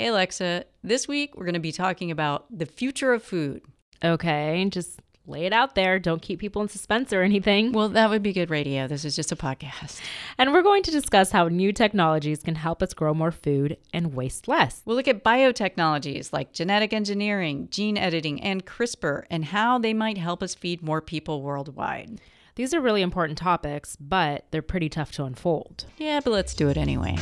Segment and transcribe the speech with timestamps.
[0.00, 3.60] Hey, Alexa, this week we're going to be talking about the future of food.
[4.02, 5.98] Okay, just lay it out there.
[5.98, 7.72] Don't keep people in suspense or anything.
[7.72, 8.88] Well, that would be good radio.
[8.88, 10.00] This is just a podcast.
[10.38, 14.14] And we're going to discuss how new technologies can help us grow more food and
[14.14, 14.80] waste less.
[14.86, 20.16] We'll look at biotechnologies like genetic engineering, gene editing, and CRISPR, and how they might
[20.16, 22.22] help us feed more people worldwide.
[22.54, 25.84] These are really important topics, but they're pretty tough to unfold.
[25.98, 27.18] Yeah, but let's do it anyway.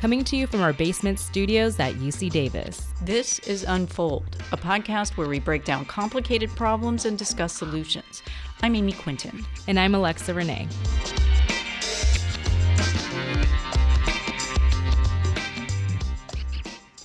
[0.00, 2.86] Coming to you from our basement studios at UC Davis.
[3.02, 8.22] This is Unfold, a podcast where we break down complicated problems and discuss solutions.
[8.62, 9.44] I'm Amy Quinton.
[9.68, 10.68] And I'm Alexa Renee.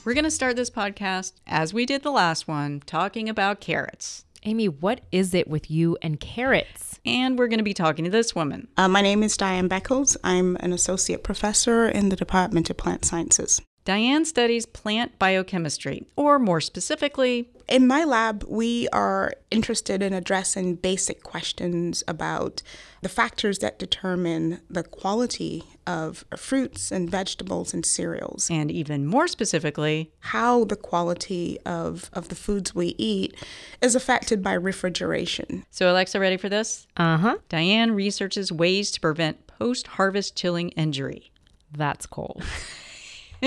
[0.05, 4.23] We're going to start this podcast, as we did the last one, talking about carrots.
[4.43, 6.84] Amy, what is it with you and carrots?
[7.05, 8.67] And we're going to be talking to this woman.
[8.77, 10.17] Uh, my name is Diane Beckles.
[10.23, 13.61] I'm an associate professor in the Department of Plant Sciences.
[13.85, 20.75] Diane studies plant biochemistry, or more specifically, in my lab, we are interested in addressing
[20.75, 22.63] basic questions about
[23.01, 28.49] the factors that determine the quality of fruits and vegetables and cereals.
[28.49, 33.35] And even more specifically, how the quality of, of the foods we eat
[33.81, 35.63] is affected by refrigeration.
[35.69, 36.87] So, Alexa, ready for this?
[36.97, 37.37] Uh huh.
[37.49, 41.31] Diane researches ways to prevent post harvest chilling injury.
[41.71, 42.41] That's cool.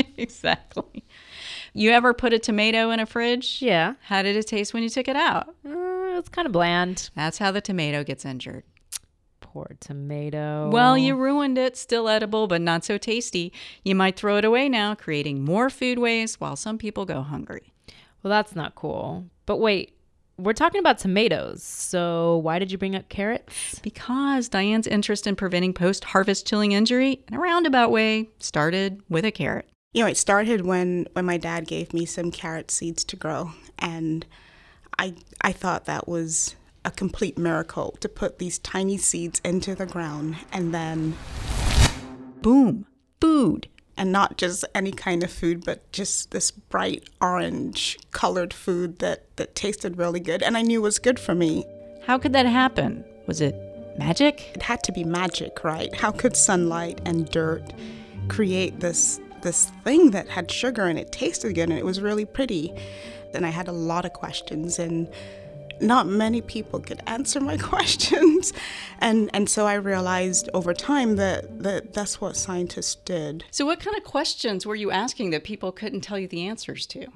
[0.16, 1.04] exactly.
[1.74, 3.62] You ever put a tomato in a fridge?
[3.62, 3.94] Yeah.
[4.02, 5.48] How did it taste when you took it out?
[5.66, 7.10] Uh, it's kind of bland.
[7.14, 8.64] That's how the tomato gets injured.
[9.40, 10.70] Poor tomato.
[10.70, 11.76] Well, you ruined it.
[11.76, 13.52] Still edible, but not so tasty.
[13.82, 17.72] You might throw it away now, creating more food waste while some people go hungry.
[18.22, 19.26] Well, that's not cool.
[19.46, 19.96] But wait,
[20.38, 21.62] we're talking about tomatoes.
[21.62, 23.78] So why did you bring up carrots?
[23.80, 29.24] Because Diane's interest in preventing post harvest chilling injury, in a roundabout way, started with
[29.24, 29.68] a carrot.
[29.92, 33.52] You know, it started when, when my dad gave me some carrot seeds to grow.
[33.78, 34.26] And
[34.98, 39.86] I, I thought that was a complete miracle to put these tiny seeds into the
[39.86, 41.16] ground and then
[42.42, 42.86] boom,
[43.20, 43.68] food.
[43.96, 49.34] And not just any kind of food, but just this bright orange colored food that,
[49.36, 51.64] that tasted really good and I knew was good for me.
[52.04, 53.04] How could that happen?
[53.26, 53.56] Was it
[53.98, 54.52] magic?
[54.54, 55.92] It had to be magic, right?
[55.94, 57.72] How could sunlight and dirt
[58.28, 62.24] create this this thing that had sugar and it tasted good and it was really
[62.24, 62.74] pretty.
[63.34, 65.08] And I had a lot of questions and
[65.80, 68.52] not many people could answer my questions.
[69.00, 73.44] And and so I realized over time that, that that's what scientists did.
[73.50, 76.86] So what kind of questions were you asking that people couldn't tell you the answers
[76.86, 77.06] to?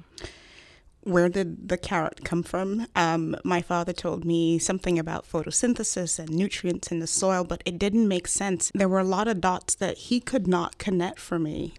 [1.01, 2.87] Where did the carrot come from?
[2.95, 7.77] Um, my father told me something about photosynthesis and nutrients in the soil, but it
[7.77, 8.71] didn't make sense.
[8.73, 11.73] There were a lot of dots that he could not connect for me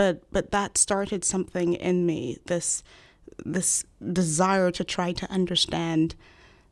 [0.00, 2.82] but but that started something in me this
[3.44, 3.84] this
[4.14, 6.14] desire to try to understand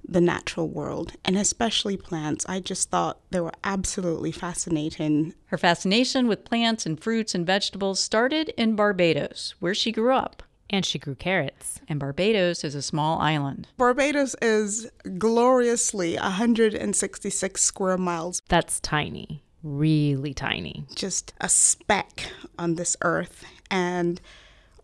[0.02, 2.46] the natural world and especially plants.
[2.48, 5.34] I just thought they were absolutely fascinating.
[5.46, 10.42] Her fascination with plants and fruits and vegetables started in Barbados, where she grew up.
[10.70, 11.80] And she grew carrots.
[11.88, 13.68] And Barbados is a small island.
[13.76, 18.40] Barbados is gloriously 166 square miles.
[18.48, 20.84] That's tiny really tiny.
[20.94, 23.44] Just a speck on this earth.
[23.70, 24.20] And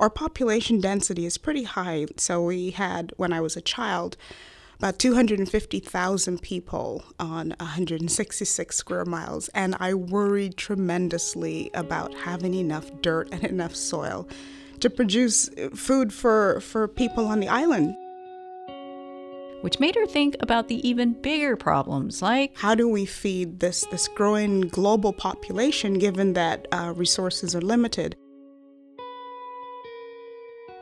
[0.01, 2.07] our population density is pretty high.
[2.17, 4.17] So we had, when I was a child,
[4.79, 9.49] about 250,000 people on 166 square miles.
[9.49, 14.29] And I worried tremendously about having enough dirt and enough soil
[14.81, 17.97] to produce food for, for people on the island
[19.65, 23.87] which made her think about the even bigger problems like how do we feed this,
[23.87, 28.15] this growing global population given that uh, resources are limited?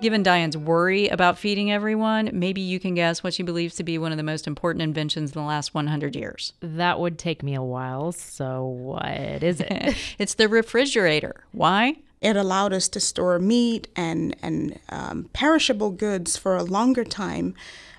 [0.01, 3.99] Given Diane's worry about feeding everyone, maybe you can guess what she believes to be
[3.99, 6.53] one of the most important inventions in the last 100 years.
[6.59, 9.95] That would take me a while, so what is it?
[10.19, 11.45] it's the refrigerator.
[11.53, 11.99] Why?
[12.21, 17.55] It allowed us to store meat and, and um, perishable goods for a longer time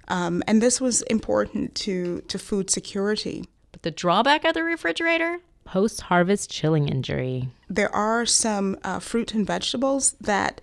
[0.07, 3.45] um, and this was important to, to food security.
[3.71, 5.39] But the drawback of the refrigerator?
[5.63, 7.49] Post harvest chilling injury.
[7.69, 10.61] There are some uh, fruit and vegetables that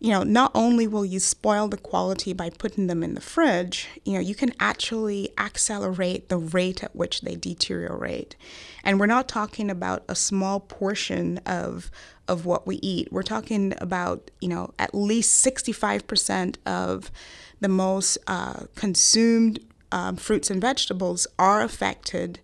[0.00, 3.86] you know, not only will you spoil the quality by putting them in the fridge,
[4.04, 8.34] you know, you can actually accelerate the rate at which they deteriorate.
[8.82, 11.90] And we're not talking about a small portion of
[12.26, 13.12] of what we eat.
[13.12, 17.10] We're talking about, you know, at least 65% of
[17.58, 19.58] the most uh, consumed
[19.90, 22.38] um, fruits and vegetables are affected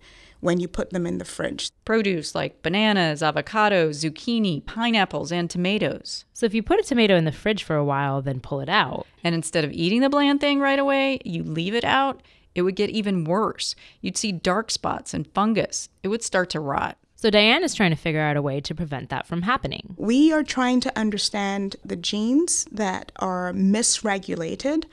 [0.47, 1.73] when you put them in the fridge.
[1.85, 6.25] Produce like bananas, avocados, zucchini, pineapples, and tomatoes.
[6.35, 8.69] So if you put a tomato in the fridge for a while, then pull it
[8.69, 9.09] out.
[9.25, 12.23] And instead of eating the bland thing right away, you leave it out,
[12.55, 13.75] it would get even worse.
[14.01, 15.89] You'd see dark spots and fungus.
[16.05, 16.97] It would start to rot.
[17.17, 19.95] So Diane is trying to figure out a way to prevent that from happening.
[19.97, 24.87] We are trying to understand the genes that are misregulated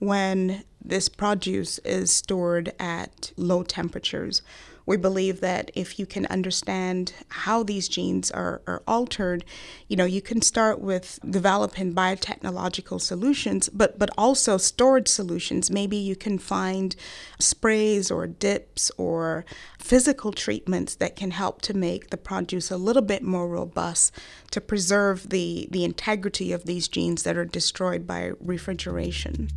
[0.00, 4.42] when this produce is stored at low temperatures.
[4.86, 9.44] We believe that if you can understand how these genes are, are altered,
[9.88, 15.72] you know, you can start with developing biotechnological solutions, but, but also storage solutions.
[15.72, 16.94] Maybe you can find
[17.40, 19.44] sprays or dips or
[19.78, 24.12] physical treatments that can help to make the produce a little bit more robust
[24.52, 29.48] to preserve the, the integrity of these genes that are destroyed by refrigeration.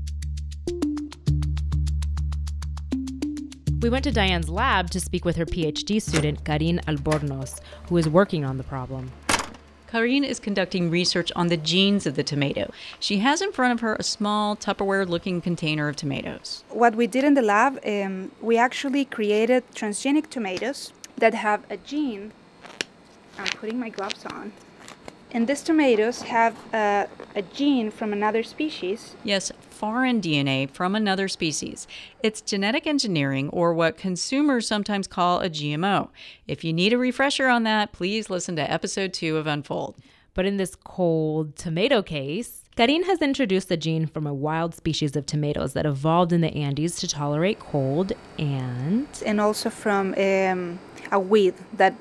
[3.81, 8.09] We went to Diane's lab to speak with her PhD student, Karin Albornoz, who is
[8.09, 9.13] working on the problem.
[9.87, 12.73] Karin is conducting research on the genes of the tomato.
[12.99, 16.65] She has in front of her a small Tupperware looking container of tomatoes.
[16.67, 21.77] What we did in the lab, um, we actually created transgenic tomatoes that have a
[21.77, 22.33] gene.
[23.37, 24.51] I'm putting my gloves on.
[25.31, 29.15] And these tomatoes have a, a gene from another species.
[29.23, 31.87] Yes, foreign DNA from another species.
[32.23, 36.09] It's genetic engineering, or what consumers sometimes call a GMO.
[36.47, 39.95] If you need a refresher on that, please listen to episode two of Unfold.
[40.33, 45.15] But in this cold tomato case, Karin has introduced a gene from a wild species
[45.15, 49.07] of tomatoes that evolved in the Andes to tolerate cold and.
[49.25, 50.79] And also from um,
[51.11, 51.93] a weed that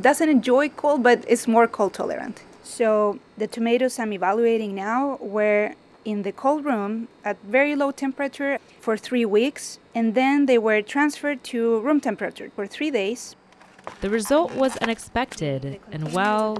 [0.00, 2.42] doesn't enjoy cold but is more cold tolerant.
[2.64, 5.74] So the tomatoes I'm evaluating now were
[6.04, 10.82] in the cold room at very low temperature for three weeks, and then they were
[10.82, 13.36] transferred to room temperature for three days.
[14.00, 16.58] The result was unexpected and, well,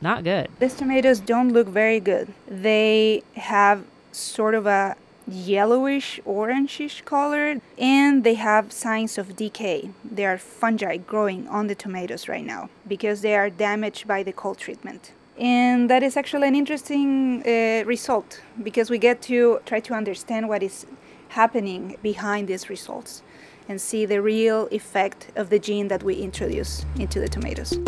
[0.00, 0.48] not good.
[0.58, 2.34] These tomatoes don't look very good.
[2.48, 4.96] They have sort of a
[5.26, 9.90] yellowish orangish color and they have signs of decay.
[10.04, 14.32] There are fungi growing on the tomatoes right now because they are damaged by the
[14.32, 15.12] cold treatment.
[15.36, 20.48] And that is actually an interesting uh, result because we get to try to understand
[20.48, 20.86] what is
[21.28, 23.22] happening behind these results
[23.68, 27.78] and see the real effect of the gene that we introduce into the tomatoes.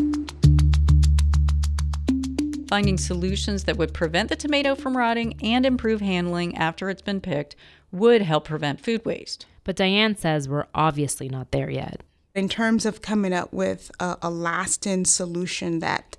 [2.69, 7.20] Finding solutions that would prevent the tomato from rotting and improve handling after it's been
[7.20, 7.54] picked
[7.93, 9.46] would help prevent food waste.
[9.62, 12.00] But Diane says we're obviously not there yet.
[12.34, 16.16] In terms of coming up with a, a lasting solution that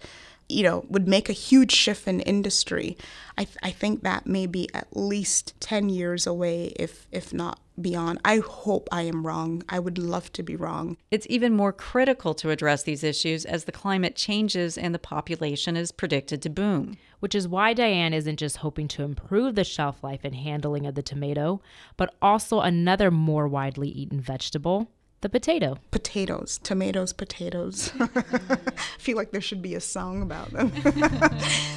[0.49, 2.97] you know, would make a huge shift in industry.
[3.37, 7.59] I, th- I think that may be at least 10 years away, if, if not
[7.79, 8.19] beyond.
[8.25, 9.63] I hope I am wrong.
[9.69, 10.97] I would love to be wrong.
[11.11, 15.77] It's even more critical to address these issues as the climate changes and the population
[15.77, 16.97] is predicted to boom.
[17.19, 20.95] Which is why Diane isn't just hoping to improve the shelf life and handling of
[20.95, 21.61] the tomato,
[21.97, 24.91] but also another more widely eaten vegetable
[25.21, 25.77] the potato.
[25.91, 27.91] Potatoes, tomatoes, potatoes.
[27.99, 28.07] I
[28.99, 30.71] feel like there should be a song about them.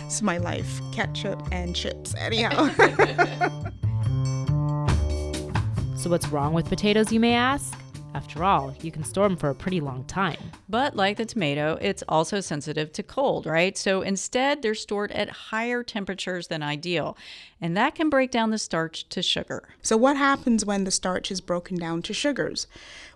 [0.04, 2.68] it's my life, ketchup and chips, anyhow.
[5.96, 7.76] so, what's wrong with potatoes, you may ask?
[8.12, 10.38] After all, you can store them for a pretty long time.
[10.68, 13.78] But like the tomato, it's also sensitive to cold, right?
[13.78, 17.16] So instead, they're stored at higher temperatures than ideal.
[17.60, 19.68] And that can break down the starch to sugar.
[19.82, 22.66] So, what happens when the starch is broken down to sugars?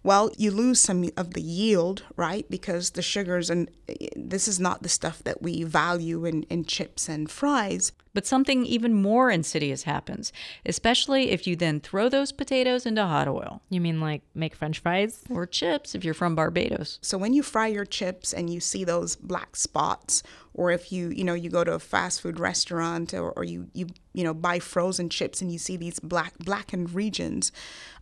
[0.02, 2.48] Well, you lose some of the yield, right?
[2.48, 6.66] Because the sugars, and eh, this is not the stuff that we value in, in
[6.66, 7.92] chips and fries.
[8.14, 10.32] But something even more insidious happens,
[10.64, 13.60] especially if you then throw those potatoes into hot oil.
[13.68, 15.22] You mean like make french fries?
[15.28, 17.00] Or chips if you're from Barbados.
[17.02, 20.22] So when you fry your chips and you see those black spots,
[20.54, 23.68] or if you, you know, you go to a fast food restaurant or, or you,
[23.74, 27.50] you, you know, buy frozen chips and you see these black blackened regions,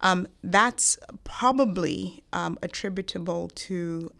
[0.02, 4.12] um, that's probably um, attributable to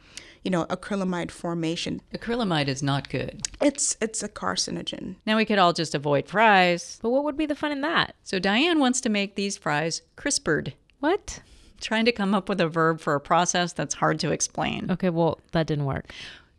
[0.42, 2.00] you know, acrylamide formation.
[2.14, 3.42] Acrylamide is not good.
[3.60, 5.16] It's it's a carcinogen.
[5.26, 6.98] Now we could all just avoid fries.
[7.02, 8.14] But what would be the fun in that?
[8.22, 10.74] So Diane wants to make these fries crispered.
[11.00, 11.40] What?
[11.80, 14.90] Trying to come up with a verb for a process that's hard to explain.
[14.90, 16.12] Okay, well, that didn't work.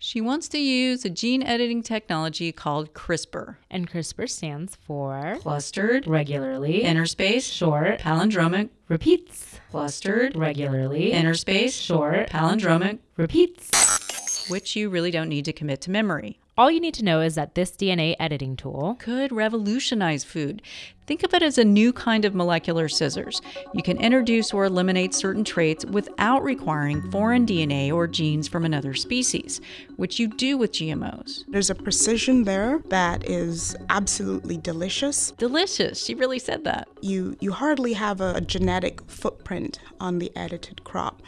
[0.06, 3.56] She wants to use a gene editing technology called CRISPR.
[3.72, 13.00] And CRISPR stands for clustered, regularly, interspaced, short, palindromic, repeats, clustered, regularly, interspaced, short, palindromic,
[13.16, 14.50] repeats.
[14.50, 16.38] Which you really don't need to commit to memory.
[16.58, 20.62] All you need to know is that this DNA editing tool could revolutionize food.
[21.06, 23.42] Think of it as a new kind of molecular scissors.
[23.74, 28.94] You can introduce or eliminate certain traits without requiring foreign DNA or genes from another
[28.94, 29.60] species,
[29.98, 31.44] which you do with GMOs.
[31.50, 35.32] There's a precision there that is absolutely delicious.
[35.32, 36.06] Delicious.
[36.06, 36.88] She really said that.
[37.02, 41.22] You you hardly have a, a genetic footprint on the edited crop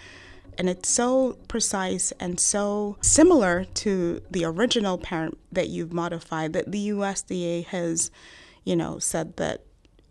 [0.57, 6.71] and it's so precise and so similar to the original parent that you've modified that
[6.71, 8.11] the USDA has,
[8.65, 9.63] you know, said that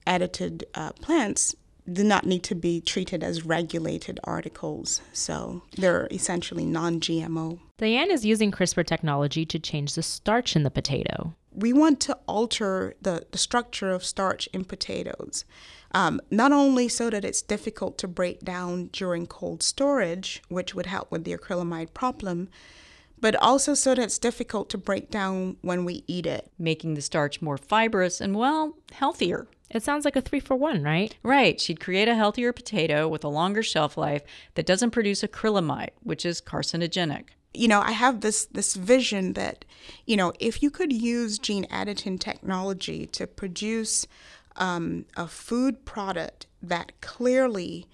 [0.06, 1.54] edited uh, plants
[1.92, 5.02] do not need to be treated as regulated articles.
[5.12, 7.58] So they're essentially non GMO.
[7.76, 11.34] Diane is using CRISPR technology to change the starch in the potato.
[11.52, 15.44] We want to alter the, the structure of starch in potatoes.
[15.92, 20.86] Um, not only so that it's difficult to break down during cold storage, which would
[20.86, 22.48] help with the acrylamide problem,
[23.24, 26.50] but also so that it's difficult to break down when we eat it.
[26.58, 29.46] Making the starch more fibrous and, well, healthier.
[29.70, 31.16] It sounds like a three for one, right?
[31.22, 31.58] Right.
[31.58, 34.20] She'd create a healthier potato with a longer shelf life
[34.56, 37.28] that doesn't produce acrylamide, which is carcinogenic.
[37.54, 39.64] You know, I have this this vision that,
[40.04, 44.06] you know, if you could use gene editing technology to produce
[44.56, 47.86] um, a food product that clearly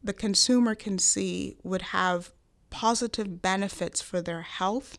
[0.00, 2.30] the consumer can see would have
[2.76, 4.98] positive benefits for their health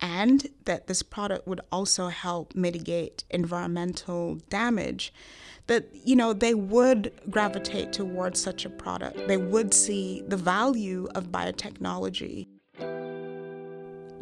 [0.00, 5.12] and that this product would also help mitigate environmental damage
[5.66, 9.26] that you know they would gravitate towards such a product.
[9.26, 12.46] They would see the value of biotechnology.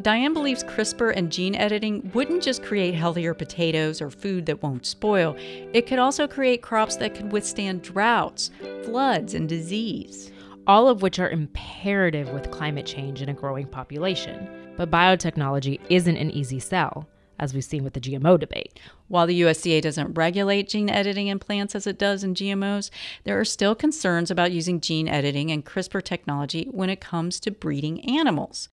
[0.01, 4.87] Diane believes CRISPR and gene editing wouldn't just create healthier potatoes or food that won't
[4.87, 8.49] spoil, it could also create crops that could withstand droughts,
[8.83, 10.31] floods, and disease.
[10.67, 14.49] All of which are imperative with climate change and a growing population.
[14.75, 17.07] But biotechnology isn't an easy sell
[17.39, 18.79] as we've seen with the GMO debate.
[19.07, 22.89] While the USDA doesn't regulate gene editing in plants as it does in GMOs,
[23.23, 27.51] there are still concerns about using gene editing and CRISPR technology when it comes to
[27.51, 28.69] breeding animals.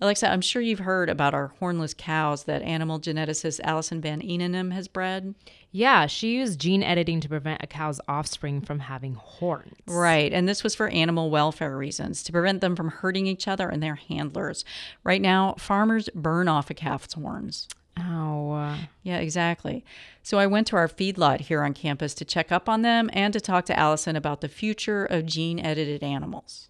[0.00, 4.72] Alexa, I'm sure you've heard about our hornless cows that animal geneticist Allison Van Eenennaam
[4.72, 5.34] has bred.
[5.72, 9.76] Yeah, she used gene editing to prevent a cow's offspring from having horns.
[9.86, 13.68] Right, and this was for animal welfare reasons, to prevent them from hurting each other
[13.68, 14.64] and their handlers.
[15.02, 17.68] Right now, farmers burn off a calf's horns.
[17.98, 18.76] Ow.
[19.02, 19.84] Yeah, exactly.
[20.22, 23.32] So I went to our feedlot here on campus to check up on them and
[23.32, 26.68] to talk to Allison about the future of gene edited animals.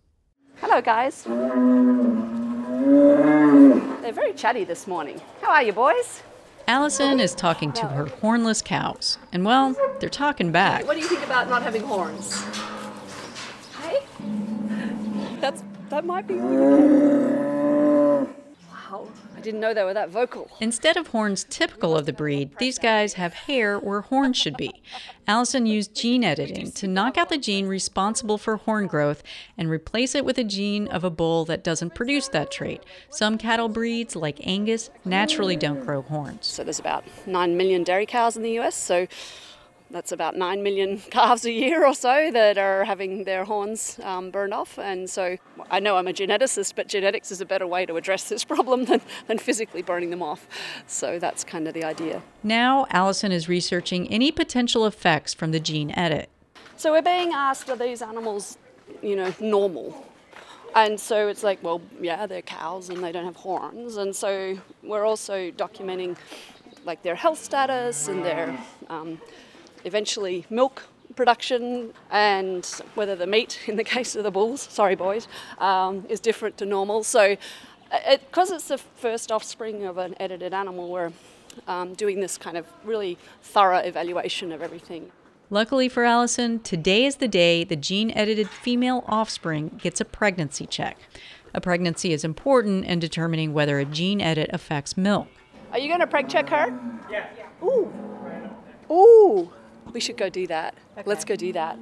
[0.61, 1.25] Hello, guys.
[4.03, 5.21] They're very chatty this morning.
[5.43, 6.23] How are you, boys?
[6.69, 10.87] Allison is talking to her hornless cows, and well, they're talking back.
[10.87, 12.43] What do you think about not having horns?
[13.83, 14.01] Hey?
[15.41, 16.35] That's that might be
[18.91, 19.09] Wow.
[19.37, 20.51] I didn't know they were that vocal.
[20.61, 24.83] Instead of horns typical of the breed, these guys have hair where horns should be.
[25.27, 29.23] Allison used gene editing to knock out the gene responsible for horn growth
[29.59, 32.83] and replace it with a gene of a bull that doesn't produce that trait.
[33.11, 36.47] Some cattle breeds, like Angus, naturally don't grow horns.
[36.47, 39.07] So there's about 9 million dairy cows in the US, so
[39.91, 44.31] that's about 9 million calves a year or so that are having their horns um,
[44.31, 44.79] burned off.
[44.79, 45.37] And so
[45.71, 48.87] I know I'm a geneticist, but genetics is a better way to address this problem
[48.87, 50.49] than, than physically burning them off.
[50.87, 52.23] So that's kind of the idea.
[52.43, 56.29] Now, Allison is researching any potential effects from the gene edit.
[56.77, 58.59] So we're being asked are these animals,
[59.03, 60.07] you know, normal?
[60.75, 63.97] And so it's like, well, yeah, they're cows and they don't have horns.
[63.97, 66.19] And so we're also documenting
[66.85, 69.21] like their health status and their um,
[69.87, 70.83] eventually milk
[71.15, 72.65] production and
[72.95, 75.29] whether the meat, in the case of the bulls, sorry boys,
[75.59, 77.05] um, is different to normal.
[77.05, 77.37] So,
[78.21, 81.13] because it, it's the first offspring of an edited animal, we're
[81.67, 85.11] um, doing this kind of really thorough evaluation of everything.
[85.49, 90.67] Luckily for Allison, today is the day the gene edited female offspring gets a pregnancy
[90.67, 90.99] check.
[91.55, 95.29] A pregnancy is important in determining whether a gene edit affects milk.
[95.71, 96.77] Are you going to preg check her?
[97.11, 97.29] Yeah.
[97.63, 97.93] Ooh.
[98.91, 99.53] Ooh.
[99.93, 100.75] We should go do that.
[100.93, 101.03] Okay.
[101.09, 101.79] Let's go do that.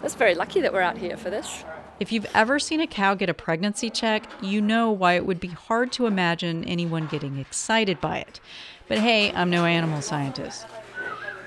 [0.00, 1.64] That's very lucky that we're out here for this.
[2.00, 5.40] If you've ever seen a cow get a pregnancy check, you know why it would
[5.40, 8.40] be hard to imagine anyone getting excited by it.
[8.86, 10.66] But hey, I'm no animal scientist.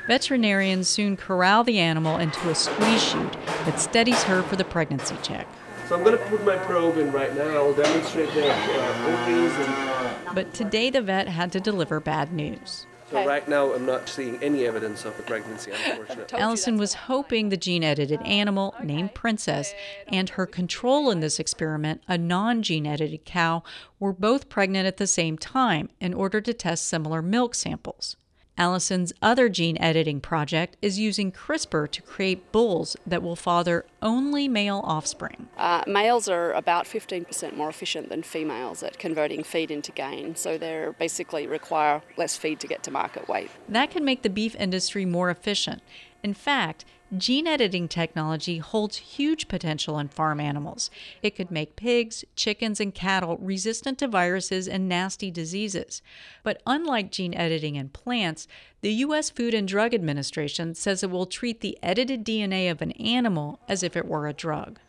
[0.08, 3.34] Veterinarians soon corral the animal into a squeeze chute
[3.66, 5.48] that steadies her for the pregnancy check.
[5.88, 7.50] So I'm going to put my probe in right now.
[7.50, 10.36] I'll demonstrate the uh, ovaries and.
[10.36, 12.86] But today the vet had to deliver bad news.
[13.12, 16.40] So right now, I'm not seeing any evidence of a pregnancy, unfortunately.
[16.40, 19.74] Allison was hoping the gene edited animal named Princess
[20.08, 23.64] and her control in this experiment, a non gene edited cow,
[24.00, 28.16] were both pregnant at the same time in order to test similar milk samples.
[28.58, 34.48] Allison's other gene editing project is using CRISPR to create bulls that will father only
[34.48, 35.48] male offspring.
[35.58, 40.58] Uh, males are about 15% more efficient than females at converting feed into gain, so
[40.58, 43.50] they basically require less feed to get to market weight.
[43.68, 45.82] That can make the beef industry more efficient.
[46.24, 46.86] In fact,
[47.18, 50.90] Gene editing technology holds huge potential in farm animals.
[51.22, 56.02] It could make pigs, chickens, and cattle resistant to viruses and nasty diseases.
[56.42, 58.48] But unlike gene editing in plants,
[58.80, 59.30] the U.S.
[59.30, 63.84] Food and Drug Administration says it will treat the edited DNA of an animal as
[63.84, 64.80] if it were a drug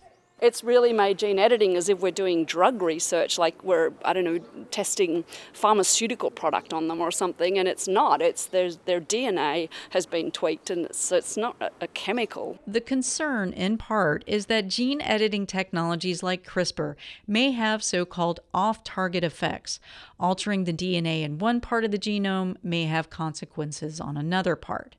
[0.43, 4.25] it's really made gene editing as if we're doing drug research, like we're, I don't
[4.25, 4.41] know,
[4.73, 8.21] testing pharmaceutical product on them or something, and it's not.
[8.21, 12.59] It's their, their DNA has been tweaked, and it's, it's not a, a chemical.
[12.67, 18.41] The concern, in part, is that gene editing technologies like CRISPR may have so called
[18.53, 19.79] off target effects.
[20.19, 24.97] Altering the DNA in one part of the genome may have consequences on another part.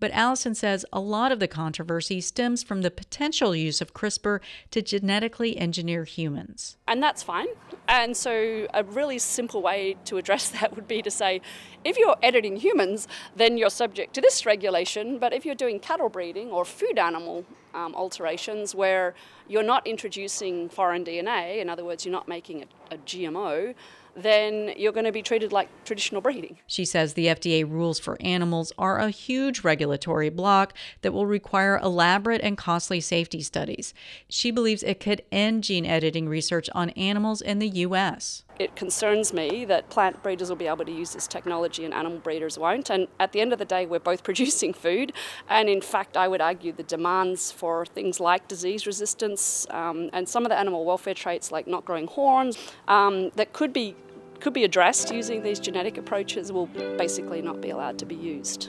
[0.00, 4.40] But Allison says a lot of the controversy stems from the potential use of CRISPR
[4.70, 6.76] to genetically engineer humans.
[6.86, 7.48] And that's fine.
[7.88, 11.40] And so, a really simple way to address that would be to say
[11.84, 13.06] if you're editing humans,
[13.36, 15.18] then you're subject to this regulation.
[15.18, 17.44] But if you're doing cattle breeding or food animal
[17.74, 19.14] um, alterations where
[19.48, 23.74] you're not introducing foreign DNA, in other words, you're not making a, a GMO,
[24.16, 26.58] then you're going to be treated like traditional breeding.
[26.66, 31.78] She says the FDA rules for animals are a huge regulatory block that will require
[31.78, 33.92] elaborate and costly safety studies.
[34.28, 38.44] She believes it could end gene editing research on animals in the U.S.
[38.58, 42.18] It concerns me that plant breeders will be able to use this technology and animal
[42.18, 42.88] breeders won't.
[42.88, 45.12] And at the end of the day, we're both producing food.
[45.48, 50.26] And in fact, I would argue the demands for things like disease resistance um, and
[50.26, 52.56] some of the animal welfare traits, like not growing horns,
[52.88, 53.94] um, that could be
[54.40, 56.66] could be addressed using these genetic approaches will
[56.96, 58.68] basically not be allowed to be used.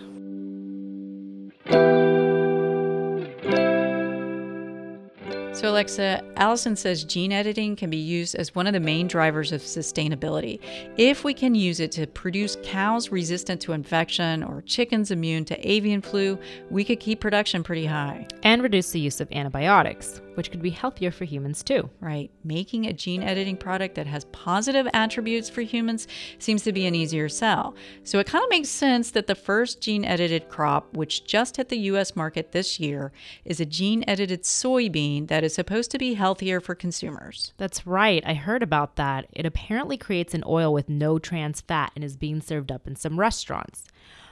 [5.57, 9.51] So, Alexa, Allison says gene editing can be used as one of the main drivers
[9.51, 10.59] of sustainability.
[10.97, 15.67] If we can use it to produce cows resistant to infection or chickens immune to
[15.67, 16.38] avian flu,
[16.69, 18.27] we could keep production pretty high.
[18.43, 21.89] And reduce the use of antibiotics, which could be healthier for humans too.
[22.00, 22.30] Right.
[22.43, 26.93] Making a gene editing product that has positive attributes for humans seems to be an
[26.93, 27.76] easier sell.
[28.04, 31.69] So, it kind of makes sense that the first gene edited crop, which just hit
[31.69, 33.12] the US market this year,
[33.45, 37.54] is a gene edited soybean that is supposed to be healthier for consumers.
[37.58, 38.23] That's right.
[38.26, 39.26] I heard about that.
[39.34, 42.95] It apparently creates an oil with no trans fat and is being served up in
[42.95, 43.86] some restaurants.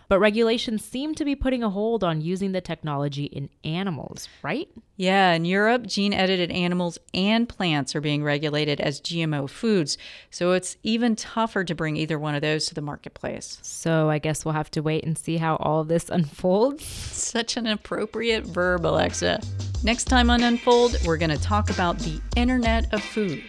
[0.07, 4.67] But regulations seem to be putting a hold on using the technology in animals, right?
[4.97, 9.97] Yeah, in Europe, gene edited animals and plants are being regulated as GMO foods,
[10.29, 13.59] so it's even tougher to bring either one of those to the marketplace.
[13.61, 16.85] So I guess we'll have to wait and see how all of this unfolds.
[16.85, 19.41] Such an appropriate verb, Alexa.
[19.83, 23.43] Next time on Unfold, we're going to talk about the Internet of Food,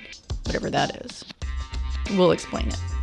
[0.44, 1.24] whatever that is.
[2.16, 2.95] We'll explain it.